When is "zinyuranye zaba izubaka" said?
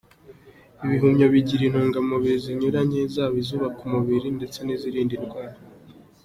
2.43-3.79